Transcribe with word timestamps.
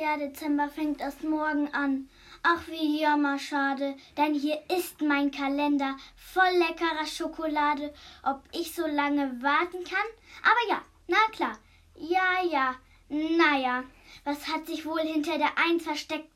Der 0.00 0.16
Dezember 0.16 0.70
fängt 0.70 1.02
erst 1.02 1.24
morgen 1.24 1.74
an. 1.74 2.08
Ach, 2.42 2.66
wie 2.68 3.02
jammerschade, 3.02 3.96
denn 4.16 4.32
hier 4.32 4.58
ist 4.74 5.02
mein 5.02 5.30
Kalender 5.30 5.94
voll 6.16 6.56
leckerer 6.56 7.04
Schokolade. 7.04 7.92
Ob 8.22 8.42
ich 8.50 8.74
so 8.74 8.86
lange 8.86 9.42
warten 9.42 9.84
kann? 9.84 10.08
Aber 10.42 10.70
ja, 10.70 10.80
na 11.06 11.18
klar. 11.32 11.58
Ja, 11.96 12.42
ja, 12.50 12.76
naja. 13.10 13.84
Was 14.24 14.48
hat 14.48 14.66
sich 14.66 14.86
wohl 14.86 15.00
hinter 15.00 15.38
der 15.38 15.56
Eins 15.58 15.84
versteckt? 15.84 16.28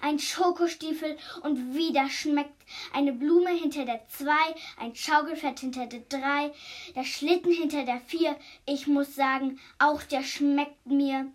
Ein 0.00 0.18
Schokostiefel 0.18 1.16
und 1.42 1.74
wieder 1.74 2.08
schmeckt 2.08 2.60
eine 2.92 3.12
Blume 3.12 3.50
hinter 3.50 3.84
der 3.84 4.06
Zwei, 4.08 4.54
ein 4.78 4.94
Schaukelpferd 4.94 5.60
hinter 5.60 5.86
der 5.86 6.00
Drei, 6.08 6.52
der 6.94 7.04
Schlitten 7.04 7.52
hinter 7.52 7.84
der 7.84 8.00
Vier. 8.00 8.36
Ich 8.66 8.86
muss 8.86 9.14
sagen, 9.14 9.60
auch 9.78 10.02
der 10.02 10.22
schmeckt 10.22 10.86
mir. 10.86 11.30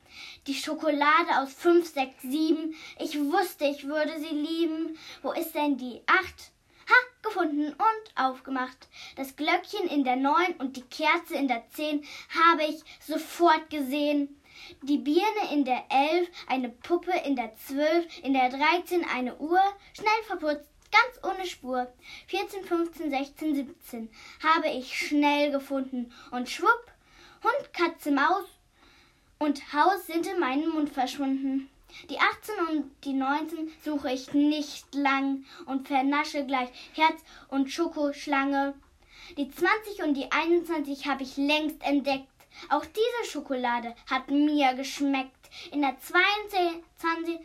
Die 0.48 0.54
Schokolade 0.54 1.40
aus 1.40 1.54
fünf, 1.54 1.88
sechs, 1.88 2.22
sieben. 2.22 2.76
Ich 3.00 3.18
wusste, 3.18 3.66
ich 3.66 3.86
würde 3.86 4.20
sie 4.20 4.36
lieben. 4.36 4.98
Wo 5.22 5.32
ist 5.32 5.54
denn 5.55 5.77
die 5.77 6.02
Acht? 6.08 6.52
Ha, 6.88 6.94
gefunden 7.23 7.70
und 7.70 8.22
aufgemacht. 8.22 8.88
Das 9.16 9.36
Glöckchen 9.36 9.88
in 9.88 10.04
der 10.04 10.18
Neun 10.18 10.54
und 10.59 10.77
die 10.77 10.84
Kerze 10.84 11.36
in 11.36 11.48
der 11.48 11.68
Zehn 11.70 12.05
habe 12.30 12.64
ich 12.66 12.84
sofort 13.00 13.70
gesehen. 13.70 14.40
Die 14.82 14.98
Birne 14.98 15.52
in 15.54 15.66
der 15.66 15.84
Elf, 15.90 16.30
eine 16.48 16.70
Puppe 16.70 17.12
in 17.26 17.36
der 17.36 17.55
Zwölf, 17.55 18.05
in 18.23 18.34
der 18.34 18.50
Dreizehn 18.50 19.05
eine 19.05 19.36
Uhr, 19.38 19.59
schnell 19.94 20.23
verputzt, 20.26 20.70
ganz 20.91 21.23
ohne 21.23 21.45
Spur. 21.45 21.88
14, 22.28 22.64
15, 22.64 23.09
16, 23.09 23.55
17 23.55 24.09
habe 24.44 24.70
ich 24.70 24.98
schnell 24.98 25.52
gefunden 25.52 26.14
und 26.31 26.50
schwupp, 26.50 26.91
Hund, 27.44 27.73
Katze, 27.73 28.12
Maus 28.12 28.45
und 29.40 29.73
Haus 29.73 30.08
sind 30.08 30.26
in 30.28 30.40
meinem 30.40 30.70
Mund 30.70 30.90
verschwunden. 30.90 31.70
Die 32.09 32.20
18 32.20 32.56
und 32.70 32.92
die 33.03 33.14
19 33.14 33.72
suche 33.84 34.11
ich 34.11 34.33
nicht 34.33 34.94
lang 34.94 35.45
und 35.66 35.88
vernasche 35.88 36.45
gleich 36.45 36.70
Herz 36.94 37.23
und 37.50 37.72
Schokoschlange. 37.72 38.73
Die 39.38 39.50
20 39.50 40.03
und 40.03 40.14
die 40.16 40.31
21 40.31 41.08
habe 41.08 41.23
ich 41.23 41.38
längst 41.38 41.81
entdeckt. 41.83 42.28
Auch 42.70 42.86
diese 42.86 43.31
Schokolade 43.31 43.95
hat 44.09 44.30
mir 44.30 44.73
geschmeckt. 44.73 45.50
In 45.72 45.81
der 45.81 45.98
22 46.00 47.39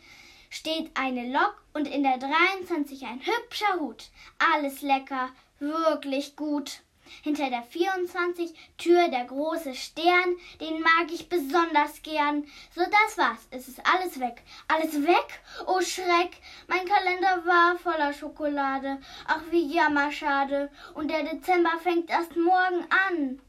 steht 0.50 0.90
eine 0.94 1.32
Lok 1.32 1.62
und 1.72 1.86
in 1.86 2.02
der 2.02 2.18
23 2.18 3.02
ein 3.04 3.20
hübscher 3.20 3.80
Hut. 3.80 4.10
Alles 4.52 4.82
lecker, 4.82 5.30
wirklich 5.58 6.36
gut. 6.36 6.82
Hinter 7.22 7.50
der 7.50 7.62
24 7.62 8.54
Tür 8.78 9.08
der 9.08 9.24
große 9.24 9.74
Stern, 9.74 10.36
den 10.60 10.80
mag 10.80 11.10
ich 11.12 11.28
besonders 11.28 12.02
gern. 12.02 12.46
So, 12.74 12.82
das 12.82 13.18
war's. 13.18 13.46
Es 13.50 13.68
ist 13.68 13.80
alles 13.84 14.20
weg. 14.20 14.42
Alles 14.68 14.94
weg? 15.02 15.40
Oh 15.66 15.80
Schreck! 15.80 16.36
Mein 16.68 16.86
Kalender 16.86 17.44
war 17.44 17.76
voller 17.78 18.12
Schokolade. 18.12 18.98
Ach, 19.26 19.42
wie 19.50 19.74
jammerschade. 19.74 20.70
Und 20.94 21.10
der 21.10 21.24
Dezember 21.24 21.72
fängt 21.82 22.10
erst 22.10 22.36
morgen 22.36 22.86
an. 23.08 23.40